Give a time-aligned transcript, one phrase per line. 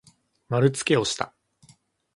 [0.49, 1.31] まるつけをした。